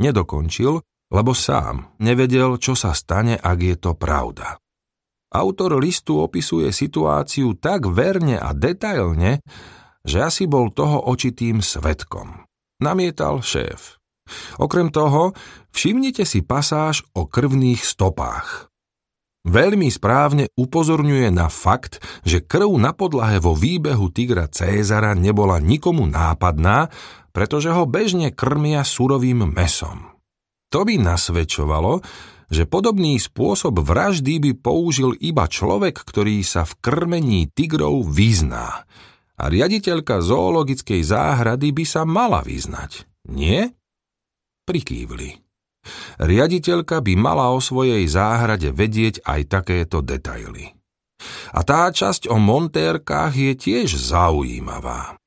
nedokončil, 0.04 0.84
lebo 1.12 1.32
sám 1.32 1.96
nevedel, 2.00 2.60
čo 2.60 2.76
sa 2.76 2.92
stane, 2.96 3.36
ak 3.40 3.60
je 3.60 3.76
to 3.80 3.92
pravda. 3.96 4.60
Autor 5.32 5.80
listu 5.80 6.20
opisuje 6.20 6.76
situáciu 6.76 7.56
tak 7.56 7.88
verne 7.88 8.36
a 8.36 8.52
detailne, 8.52 9.40
že 10.04 10.20
asi 10.20 10.44
bol 10.44 10.72
toho 10.76 11.08
očitým 11.08 11.64
svetkom. 11.64 12.48
Namietal 12.84 13.40
šéf. 13.40 14.01
Okrem 14.62 14.94
toho, 14.94 15.34
všimnite 15.74 16.24
si 16.24 16.46
pasáž 16.46 17.04
o 17.18 17.28
krvných 17.28 17.82
stopách. 17.82 18.72
Veľmi 19.42 19.90
správne 19.90 20.54
upozorňuje 20.54 21.34
na 21.34 21.50
fakt, 21.50 21.98
že 22.22 22.46
krv 22.46 22.78
na 22.78 22.94
podlahe 22.94 23.42
vo 23.42 23.58
výbehu 23.58 24.14
tigra 24.14 24.46
Cézara 24.46 25.18
nebola 25.18 25.58
nikomu 25.58 26.06
nápadná, 26.06 26.94
pretože 27.34 27.74
ho 27.74 27.90
bežne 27.90 28.30
krmia 28.30 28.86
surovým 28.86 29.50
mesom. 29.50 30.14
To 30.70 30.86
by 30.86 31.02
nasvedčovalo, 31.02 32.06
že 32.54 32.70
podobný 32.70 33.18
spôsob 33.18 33.82
vraždy 33.82 34.38
by 34.38 34.52
použil 34.62 35.18
iba 35.18 35.50
človek, 35.50 35.98
ktorý 35.98 36.46
sa 36.46 36.68
v 36.68 36.78
krmení 36.78 37.50
tigrov 37.50 38.06
vyzná. 38.14 38.86
A 39.42 39.44
riaditeľka 39.50 40.22
zoologickej 40.22 41.02
záhrady 41.02 41.74
by 41.74 41.86
sa 41.88 42.06
mala 42.06 42.46
vyznať. 42.46 43.10
Nie? 43.26 43.74
Prikývli. 44.66 45.42
Riaditeľka 46.22 47.02
by 47.02 47.14
mala 47.18 47.50
o 47.50 47.58
svojej 47.58 48.06
záhrade 48.06 48.70
vedieť 48.70 49.26
aj 49.26 49.42
takéto 49.50 50.06
detaily. 50.06 50.78
A 51.54 51.62
tá 51.66 51.90
časť 51.90 52.30
o 52.30 52.38
montérkach 52.38 53.34
je 53.34 53.54
tiež 53.58 53.98
zaujímavá. 53.98 55.18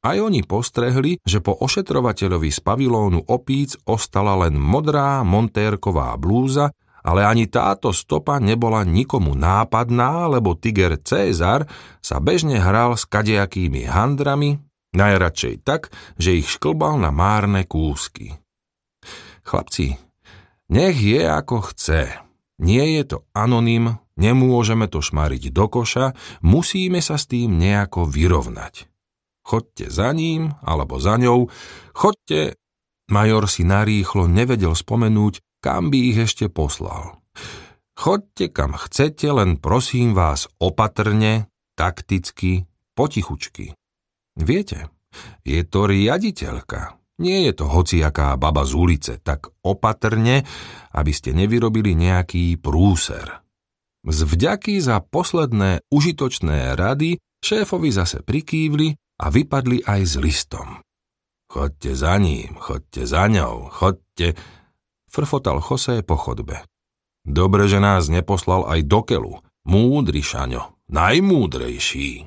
Aj 0.00 0.16
oni 0.16 0.40
postrehli, 0.40 1.20
že 1.20 1.44
po 1.44 1.52
ošetrovateľovi 1.60 2.48
z 2.48 2.60
pavilónu 2.64 3.20
opíc 3.28 3.76
ostala 3.84 4.32
len 4.48 4.56
modrá 4.56 5.20
montérková 5.20 6.16
blúza, 6.16 6.72
ale 7.04 7.24
ani 7.24 7.48
táto 7.48 7.92
stopa 7.92 8.40
nebola 8.40 8.84
nikomu 8.84 9.36
nápadná, 9.36 10.28
lebo 10.28 10.56
tiger 10.56 11.00
Cézar 11.00 11.68
sa 12.00 12.16
bežne 12.20 12.60
hral 12.60 12.96
s 12.96 13.04
kadejakými 13.08 13.88
handrami, 13.88 14.60
najradšej 14.96 15.64
tak, 15.64 15.92
že 16.16 16.40
ich 16.40 16.48
šklbal 16.48 16.96
na 17.00 17.12
márne 17.12 17.68
kúsky. 17.68 18.40
Chlapci, 19.50 19.98
nech 20.70 20.94
je 21.02 21.26
ako 21.26 21.74
chce. 21.74 22.22
Nie 22.62 22.86
je 22.94 23.02
to 23.02 23.18
anonym, 23.34 23.98
nemôžeme 24.14 24.86
to 24.86 25.02
šmariť 25.02 25.50
do 25.50 25.66
koša, 25.66 26.14
musíme 26.46 27.02
sa 27.02 27.18
s 27.18 27.26
tým 27.26 27.58
nejako 27.58 28.06
vyrovnať. 28.06 28.86
Chodte 29.42 29.90
za 29.90 30.14
ním 30.14 30.54
alebo 30.62 31.02
za 31.02 31.18
ňou, 31.18 31.50
chodte... 31.90 32.54
Major 33.10 33.50
si 33.50 33.66
narýchlo 33.66 34.30
nevedel 34.30 34.70
spomenúť, 34.70 35.42
kam 35.58 35.90
by 35.90 35.98
ich 36.14 36.30
ešte 36.30 36.46
poslal. 36.46 37.18
Chodte 37.98 38.54
kam 38.54 38.78
chcete, 38.78 39.26
len 39.34 39.58
prosím 39.58 40.14
vás 40.14 40.46
opatrne, 40.62 41.50
takticky, 41.74 42.70
potichučky. 42.94 43.74
Viete, 44.38 44.94
je 45.42 45.58
to 45.66 45.90
riaditeľka. 45.90 46.99
Nie 47.20 47.52
je 47.52 47.52
to 47.52 47.68
hociaká 47.68 48.32
baba 48.40 48.64
z 48.64 48.72
ulice, 48.72 49.12
tak 49.20 49.52
opatrne, 49.60 50.48
aby 50.96 51.12
ste 51.12 51.36
nevyrobili 51.36 51.92
nejaký 51.92 52.56
prúser. 52.56 53.44
Z 54.00 54.24
vďaky 54.24 54.80
za 54.80 55.04
posledné 55.04 55.84
užitočné 55.92 56.72
rady 56.80 57.20
šéfovi 57.44 57.92
zase 57.92 58.24
prikývli 58.24 58.96
a 59.20 59.28
vypadli 59.28 59.84
aj 59.84 60.00
s 60.00 60.14
listom. 60.16 60.80
Chodte 61.50 61.92
za 61.92 62.16
ním, 62.16 62.56
chodte 62.56 63.04
za 63.04 63.28
ňou, 63.28 63.68
chodte, 63.68 64.32
frfotal 65.12 65.60
José 65.60 66.00
po 66.00 66.16
chodbe. 66.16 66.64
Dobre, 67.20 67.68
že 67.68 67.84
nás 67.84 68.08
neposlal 68.08 68.64
aj 68.64 68.80
do 68.88 69.00
kelu. 69.04 69.34
Múdry 69.68 70.24
Šaňo, 70.24 70.80
najmúdrejší. 70.88 72.24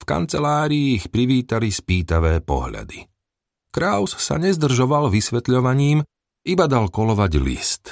V 0.00 0.02
kancelárii 0.08 0.96
ich 0.96 1.12
privítali 1.12 1.68
spýtavé 1.68 2.40
pohľady. 2.40 3.04
Kraus 3.70 4.18
sa 4.18 4.34
nezdržoval 4.36 5.14
vysvetľovaním, 5.14 6.02
iba 6.42 6.64
dal 6.66 6.90
kolovať 6.90 7.32
list. 7.38 7.84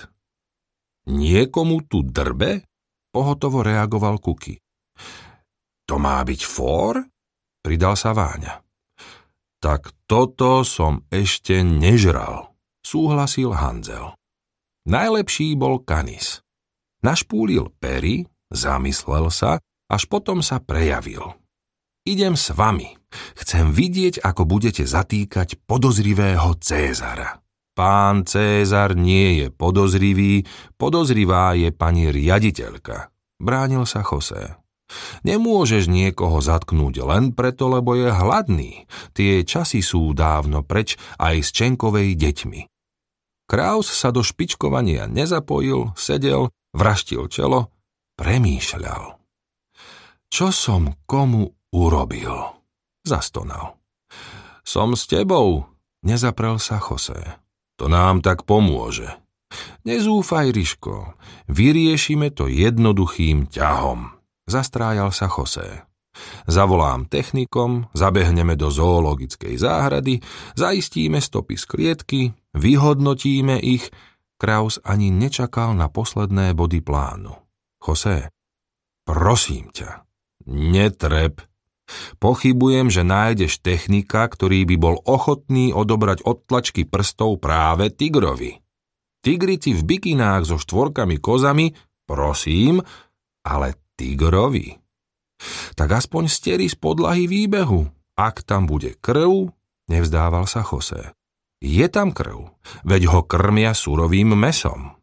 Niekomu 1.07 1.87
tu 1.87 2.03
drbe? 2.03 2.67
Pohotovo 3.09 3.65
reagoval 3.65 4.21
Kuky. 4.21 4.61
To 5.89 5.97
má 5.97 6.21
byť 6.21 6.41
fór? 6.45 7.01
Pridal 7.65 7.97
sa 7.97 8.13
Váňa. 8.13 8.61
Tak 9.59 9.95
toto 10.05 10.63
som 10.63 11.09
ešte 11.09 11.65
nežral, 11.65 12.53
súhlasil 12.85 13.57
Hanzel. 13.57 14.15
Najlepší 14.87 15.57
bol 15.59 15.83
Kanis. 15.83 16.45
Našpúlil 17.01 17.71
pery, 17.79 18.27
zamyslel 18.51 19.31
sa, 19.31 19.63
až 19.89 20.03
potom 20.11 20.43
sa 20.43 20.59
prejavil. 20.59 21.39
Idem 22.05 22.37
s 22.37 22.51
vami. 22.51 22.98
Chcem 23.39 23.73
vidieť, 23.73 24.21
ako 24.21 24.45
budete 24.45 24.85
zatýkať 24.85 25.61
podozrivého 25.65 26.57
Cézara. 26.61 27.41
Pán 27.79 28.27
Cézar 28.27 28.99
nie 28.99 29.39
je 29.39 29.47
podozrivý, 29.55 30.43
podozrivá 30.75 31.55
je 31.55 31.71
pani 31.71 32.11
riaditeľka. 32.11 33.15
Bránil 33.39 33.87
sa 33.87 34.03
José. 34.03 34.59
Nemôžeš 35.23 35.87
niekoho 35.87 36.43
zatknúť 36.43 37.07
len 37.07 37.37
preto, 37.37 37.71
lebo 37.71 37.95
je 37.95 38.11
hladný. 38.11 38.89
Tie 39.15 39.47
časy 39.47 39.85
sú 39.85 40.11
dávno 40.11 40.67
preč 40.67 40.99
aj 41.23 41.45
s 41.45 41.49
Čenkovej 41.55 42.19
deťmi. 42.19 42.61
Kraus 43.49 43.89
sa 43.89 44.13
do 44.13 44.27
špičkovania 44.27 45.09
nezapojil, 45.09 45.95
sedel, 45.97 46.53
vraštil 46.75 47.31
čelo, 47.31 47.73
premýšľal. 48.19 49.17
Čo 50.29 50.53
som 50.53 50.99
komu 51.09 51.49
urobil? 51.73 52.58
Zastonal. 53.09 53.81
Som 54.61 54.93
s 54.93 55.09
tebou, 55.09 55.65
nezaprel 56.05 56.61
sa 56.61 56.77
Jose. 56.77 57.17
To 57.81 57.89
nám 57.89 58.21
tak 58.21 58.45
pomôže. 58.45 59.09
Nezúfaj, 59.89 60.53
Ryško, 60.53 61.17
vyriešime 61.49 62.29
to 62.29 62.53
jednoduchým 62.53 63.49
ťahom. 63.49 64.13
Zastrájal 64.45 65.09
sa 65.09 65.33
José. 65.33 65.89
Zavolám 66.51 67.07
technikom, 67.07 67.87
zabehneme 67.95 68.59
do 68.59 68.69
zoologickej 68.69 69.55
záhrady, 69.61 70.19
zaistíme 70.59 71.23
stopy 71.23 71.55
z 71.55 71.65
klietky, 71.65 72.21
vyhodnotíme 72.57 73.63
ich. 73.63 73.89
Kraus 74.39 74.79
ani 74.87 75.11
nečakal 75.11 75.75
na 75.75 75.91
posledné 75.91 76.55
body 76.55 76.79
plánu. 76.79 77.35
José, 77.83 78.31
prosím 79.03 79.75
ťa, 79.75 80.07
netreb. 80.47 81.43
Pochybujem, 82.21 82.93
že 82.93 83.03
nájdeš 83.05 83.65
technika, 83.65 84.29
ktorý 84.29 84.69
by 84.69 84.77
bol 84.77 84.97
ochotný 85.05 85.73
odobrať 85.73 86.25
odtlačky 86.25 86.85
prstov 86.85 87.41
práve 87.41 87.89
tigrovi. 87.93 88.61
Tigrici 89.25 89.75
v 89.75 89.83
bikinách 89.83 90.47
so 90.47 90.57
štvorkami 90.61 91.19
kozami, 91.19 91.75
prosím, 92.07 92.85
ale 93.43 93.75
tigrovi. 93.99 94.79
Tak 95.75 95.89
aspoň 96.05 96.25
steri 96.31 96.67
z 96.67 96.77
podlahy 96.79 97.27
výbehu. 97.27 97.87
Ak 98.19 98.43
tam 98.43 98.67
bude 98.67 98.99
krv, 98.99 99.55
nevzdával 99.87 100.51
sa 100.51 100.67
Jose. 100.67 101.15
Je 101.59 101.87
tam 101.91 102.15
krv, 102.15 102.55
veď 102.87 103.11
ho 103.11 103.21
krmia 103.27 103.75
surovým 103.75 104.35
mesom. 104.35 104.95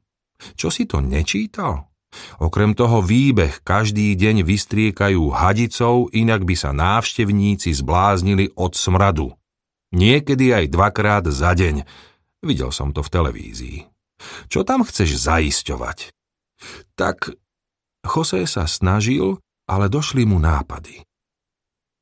Čo 0.56 0.72
si 0.72 0.88
to 0.88 1.00
nečítal? 1.00 1.95
Okrem 2.40 2.76
toho 2.76 3.00
výbeh 3.04 3.64
každý 3.64 4.16
deň 4.16 4.44
vystriekajú 4.44 5.32
hadicou, 5.32 6.12
inak 6.12 6.44
by 6.44 6.56
sa 6.56 6.72
návštevníci 6.76 7.72
zbláznili 7.76 8.52
od 8.56 8.76
smradu. 8.76 9.36
Niekedy 9.96 10.52
aj 10.52 10.66
dvakrát 10.72 11.24
za 11.32 11.56
deň. 11.56 11.88
Videl 12.44 12.70
som 12.76 12.92
to 12.92 13.00
v 13.04 13.12
televízii. 13.12 13.78
Čo 14.52 14.68
tam 14.68 14.84
chceš 14.84 15.20
zaisťovať? 15.20 16.12
Tak 16.96 17.36
Jose 18.06 18.46
sa 18.46 18.70
snažil, 18.70 19.42
ale 19.66 19.90
došli 19.90 20.24
mu 20.24 20.38
nápady. 20.38 21.02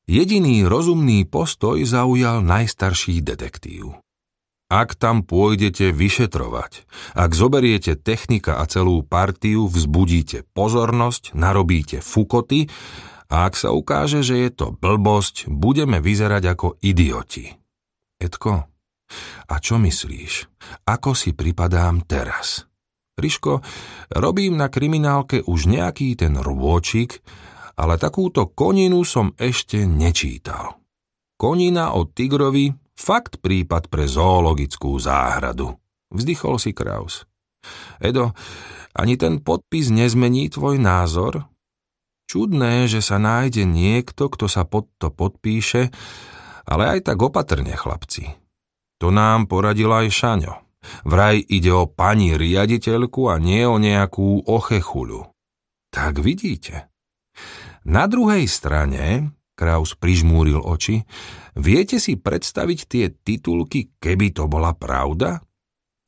Jediný 0.03 0.67
rozumný 0.67 1.23
postoj 1.23 1.79
zaujal 1.87 2.43
najstarší 2.43 3.23
detektív. 3.23 3.95
Ak 4.73 4.97
tam 4.97 5.21
pôjdete 5.21 5.93
vyšetrovať, 5.93 6.89
ak 7.13 7.37
zoberiete 7.37 7.93
technika 7.93 8.57
a 8.57 8.65
celú 8.65 9.05
partiu, 9.05 9.69
vzbudíte 9.69 10.49
pozornosť, 10.57 11.37
narobíte 11.37 12.01
fukoty 12.01 12.73
a 13.29 13.45
ak 13.45 13.53
sa 13.53 13.69
ukáže, 13.69 14.25
že 14.25 14.41
je 14.41 14.49
to 14.49 14.73
blbosť, 14.73 15.45
budeme 15.45 16.01
vyzerať 16.01 16.57
ako 16.57 16.81
idioti. 16.81 17.53
Edko, 18.17 18.65
a 19.45 19.55
čo 19.61 19.77
myslíš? 19.77 20.49
Ako 20.89 21.13
si 21.13 21.37
pripadám 21.37 22.09
teraz? 22.09 22.65
Riško, 23.13 23.61
robím 24.17 24.57
na 24.57 24.73
kriminálke 24.73 25.45
už 25.45 25.69
nejaký 25.69 26.17
ten 26.17 26.33
rôčik, 26.33 27.21
ale 27.77 28.01
takúto 28.01 28.49
koninu 28.49 29.05
som 29.05 29.37
ešte 29.37 29.85
nečítal. 29.85 30.81
Konina 31.37 31.93
od 31.93 32.09
tigrovi, 32.17 32.73
fakt 32.97 33.41
prípad 33.41 33.89
pre 33.89 34.05
zoologickú 34.09 34.95
záhradu. 34.97 35.77
Vzdychol 36.13 36.61
si 36.61 36.71
Kraus. 36.71 37.25
Edo, 37.97 38.35
ani 38.93 39.17
ten 39.17 39.41
podpis 39.41 39.89
nezmení 39.89 40.51
tvoj 40.53 40.77
názor? 40.77 41.49
Čudné, 42.29 42.85
že 42.87 43.01
sa 43.01 43.17
nájde 43.17 43.65
niekto, 43.65 44.29
kto 44.29 44.45
sa 44.49 44.63
pod 44.63 44.89
to 45.01 45.09
podpíše, 45.09 45.89
ale 46.63 46.97
aj 46.97 47.11
tak 47.11 47.19
opatrne, 47.19 47.75
chlapci. 47.75 48.33
To 49.03 49.11
nám 49.11 49.51
poradil 49.51 49.91
aj 49.91 50.07
Šaňo. 50.13 50.55
Vraj 51.07 51.39
ide 51.39 51.71
o 51.71 51.87
pani 51.87 52.35
riaditeľku 52.35 53.31
a 53.31 53.39
nie 53.39 53.63
o 53.63 53.79
nejakú 53.79 54.43
ochechuľu. 54.43 55.31
Tak 55.91 56.19
vidíte. 56.19 56.91
Na 57.83 58.07
druhej 58.07 58.47
strane, 58.47 59.35
Kraus 59.53 59.93
prižmúril 59.93 60.57
oči, 60.57 61.05
viete 61.53 62.01
si 62.01 62.17
predstaviť 62.17 62.79
tie 62.89 63.05
titulky, 63.13 63.93
keby 64.01 64.33
to 64.33 64.49
bola 64.49 64.73
pravda? 64.73 65.45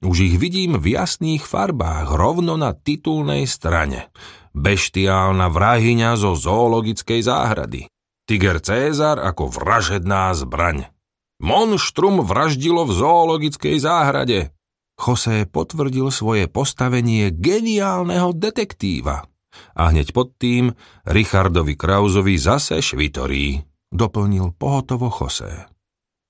Už 0.01 0.25
ich 0.25 0.35
vidím 0.41 0.81
v 0.81 0.97
jasných 0.97 1.45
farbách, 1.45 2.13
rovno 2.13 2.57
na 2.57 2.73
titulnej 2.73 3.45
strane. 3.45 4.09
Beštiálna 4.57 5.49
vrahyňa 5.49 6.17
zo 6.17 6.33
zoologickej 6.33 7.21
záhrady. 7.21 7.81
Tiger 8.25 8.57
Cézar 8.57 9.21
ako 9.21 9.53
vražedná 9.53 10.33
zbraň. 10.33 10.89
Monštrum 11.37 12.25
vraždilo 12.25 12.87
v 12.89 12.91
zoologickej 12.97 13.77
záhrade. 13.77 14.55
José 14.95 15.43
potvrdil 15.45 16.07
svoje 16.09 16.47
postavenie 16.47 17.29
geniálneho 17.29 18.31
detektíva. 18.31 19.27
A 19.75 19.91
hneď 19.91 20.11
pod 20.11 20.35
tým 20.35 20.73
Richardovi 21.07 21.75
Krauzovi 21.77 22.35
zase 22.39 22.81
švitorí, 22.81 23.63
doplnil 23.93 24.55
pohotovo 24.55 25.07
José. 25.07 25.69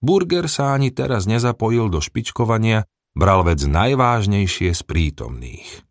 Burger 0.03 0.45
sa 0.45 0.77
ani 0.77 0.93
teraz 0.93 1.25
nezapojil 1.25 1.89
do 1.89 1.97
špičkovania, 2.03 2.85
bral 3.15 3.47
vec 3.47 3.63
najvážnejšie 3.63 4.75
z 4.75 4.81
prítomných. 4.85 5.85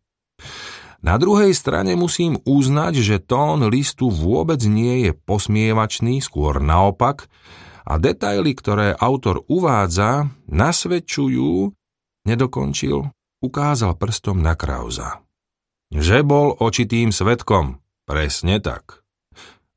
Na 1.05 1.21
druhej 1.21 1.53
strane 1.53 1.97
musím 2.01 2.41
uznať, 2.49 2.95
že 3.05 3.17
tón 3.21 3.61
listu 3.69 4.09
vôbec 4.09 4.61
nie 4.65 5.09
je 5.09 5.11
posmievačný, 5.13 6.25
skôr 6.25 6.65
naopak, 6.65 7.29
a 7.85 8.01
detaily, 8.01 8.57
ktoré 8.57 8.97
autor 8.97 9.45
uvádza, 9.45 10.33
nasvedčujú, 10.49 11.77
nedokončil, 12.25 13.13
ukázal 13.45 13.93
prstom 14.01 14.41
na 14.41 14.57
Krauza. 14.57 15.24
Že 15.93 16.25
bol 16.25 16.57
očitým 16.57 17.13
svetkom. 17.13 17.83
Presne 18.05 18.61
tak. 18.61 19.05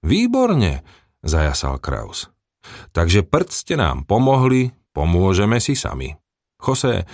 Výborne, 0.04 0.84
zajasal 1.24 1.80
Kraus. 1.80 2.30
Takže 2.91 3.24
prd 3.24 3.50
ste 3.50 3.74
nám 3.80 4.04
pomohli, 4.04 4.76
pomôžeme 4.91 5.58
si 5.63 5.74
sami. 5.74 6.15
Jose, 6.60 7.08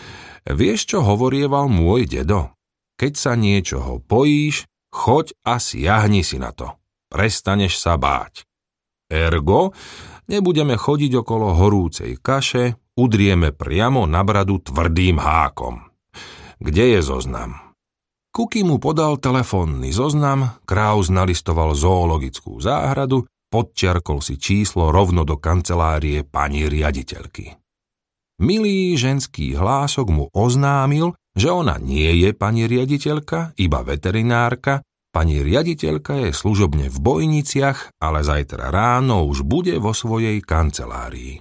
vieš, 0.48 0.96
čo 0.96 1.00
hovorieval 1.06 1.70
môj 1.70 2.10
dedo? 2.10 2.54
Keď 2.98 3.14
sa 3.14 3.34
niečoho 3.34 4.00
bojíš, 4.02 4.66
choď 4.94 5.34
a 5.44 5.58
siahni 5.60 6.22
si 6.22 6.38
na 6.40 6.54
to. 6.54 6.74
Prestaneš 7.10 7.78
sa 7.78 8.00
báť. 8.00 8.46
Ergo, 9.12 9.76
nebudeme 10.26 10.74
chodiť 10.80 11.22
okolo 11.22 11.54
horúcej 11.54 12.18
kaše, 12.18 12.78
udrieme 12.98 13.54
priamo 13.54 14.10
na 14.10 14.26
bradu 14.26 14.62
tvrdým 14.64 15.22
hákom. 15.22 15.86
Kde 16.58 16.98
je 16.98 17.00
zoznam? 17.04 17.63
Kuky 18.34 18.66
mu 18.66 18.82
podal 18.82 19.22
telefónny 19.22 19.94
zoznam, 19.94 20.58
Kraus 20.66 21.14
nalistoval 21.14 21.78
zoologickú 21.78 22.58
záhradu, 22.58 23.30
podčiarkol 23.54 24.26
si 24.26 24.42
číslo 24.42 24.90
rovno 24.90 25.22
do 25.22 25.38
kancelárie 25.38 26.26
pani 26.26 26.66
riaditeľky. 26.66 27.54
Milý 28.42 28.98
ženský 28.98 29.54
hlások 29.54 30.10
mu 30.10 30.26
oznámil, 30.34 31.14
že 31.38 31.54
ona 31.54 31.78
nie 31.78 32.10
je 32.26 32.34
pani 32.34 32.66
riaditeľka, 32.66 33.54
iba 33.62 33.86
veterinárka 33.86 34.82
Pani 35.14 35.46
riaditeľka 35.46 36.26
je 36.26 36.30
služobne 36.34 36.90
v 36.90 36.98
Bojniciach, 36.98 38.02
ale 38.02 38.26
zajtra 38.26 38.74
ráno 38.74 39.30
už 39.30 39.46
bude 39.46 39.78
vo 39.78 39.94
svojej 39.94 40.42
kancelárii. 40.42 41.38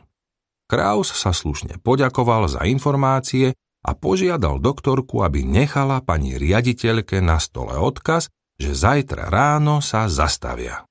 Kraus 0.69 1.09
sa 1.09 1.33
slušne 1.33 1.81
poďakoval 1.81 2.53
za 2.53 2.69
informácie 2.69 3.57
a 3.83 3.91
požiadal 3.99 4.63
doktorku, 4.63 5.27
aby 5.27 5.43
nechala 5.43 5.99
pani 6.01 6.39
riaditeľke 6.39 7.19
na 7.19 7.43
stole 7.43 7.75
odkaz, 7.75 8.31
že 8.55 8.79
zajtra 8.79 9.27
ráno 9.27 9.83
sa 9.83 10.07
zastavia. 10.07 10.87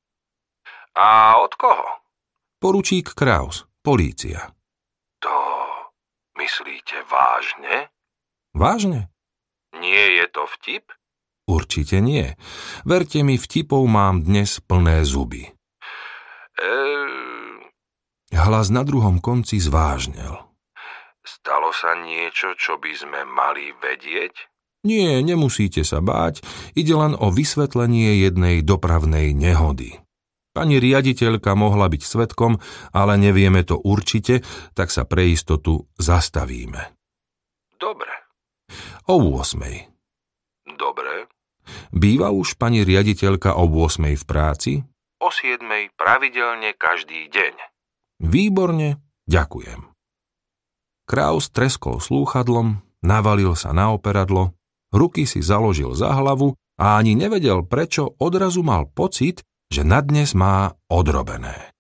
A 0.92 1.40
od 1.40 1.56
koho? 1.56 2.04
Poručík 2.60 3.16
Kraus, 3.16 3.64
polícia. 3.80 4.52
To 5.24 5.36
myslíte 6.36 7.08
vážne? 7.08 7.90
Vážne? 8.52 9.08
Nie 9.80 10.20
je 10.20 10.26
to 10.28 10.44
vtip? 10.60 10.92
Určite 11.48 12.04
nie. 12.04 12.36
Verte 12.84 13.24
mi, 13.24 13.40
vtipov 13.40 13.88
mám 13.88 14.22
dnes 14.22 14.60
plné 14.60 15.08
zuby. 15.08 15.48
Ehm... 16.60 17.72
Hlas 18.32 18.68
na 18.72 18.84
druhom 18.84 19.24
konci 19.24 19.60
zvážnel. 19.60 20.51
Stalo 21.42 21.74
sa 21.74 21.98
niečo, 21.98 22.54
čo 22.54 22.78
by 22.78 22.94
sme 22.94 23.26
mali 23.26 23.74
vedieť? 23.74 24.46
Nie, 24.86 25.26
nemusíte 25.26 25.82
sa 25.82 25.98
báť, 25.98 26.46
ide 26.78 26.94
len 26.94 27.18
o 27.18 27.34
vysvetlenie 27.34 28.22
jednej 28.22 28.62
dopravnej 28.62 29.34
nehody. 29.34 29.98
Pani 30.54 30.78
riaditeľka 30.78 31.58
mohla 31.58 31.90
byť 31.90 32.02
svetkom, 32.06 32.62
ale 32.94 33.18
nevieme 33.18 33.66
to 33.66 33.74
určite, 33.74 34.46
tak 34.78 34.94
sa 34.94 35.02
pre 35.10 35.34
istotu 35.34 35.90
zastavíme. 35.98 36.94
Dobre. 37.74 38.14
O 39.10 39.18
8. 39.42 40.78
Dobre. 40.78 41.26
Býva 41.90 42.30
už 42.30 42.54
pani 42.54 42.86
riaditeľka 42.86 43.58
o 43.58 43.66
8 43.66 44.14
v 44.14 44.26
práci? 44.30 44.72
O 45.18 45.34
7 45.34 45.58
pravidelne 45.98 46.78
každý 46.78 47.34
deň. 47.34 47.54
Výborne, 48.22 49.02
ďakujem. 49.26 49.91
Kraus 51.12 51.52
treskol 51.52 52.00
slúchadlom, 52.00 52.80
navalil 53.04 53.52
sa 53.60 53.76
na 53.76 53.92
operadlo, 53.92 54.56
ruky 54.96 55.28
si 55.28 55.44
založil 55.44 55.92
za 55.92 56.08
hlavu 56.16 56.56
a 56.80 56.96
ani 56.96 57.20
nevedel, 57.20 57.68
prečo 57.68 58.16
odrazu 58.16 58.64
mal 58.64 58.88
pocit, 58.88 59.44
že 59.68 59.84
na 59.84 60.00
dnes 60.00 60.32
má 60.32 60.72
odrobené. 60.88 61.76